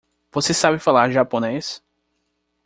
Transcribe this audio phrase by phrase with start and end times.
[0.31, 1.83] Você sabe falar japonês?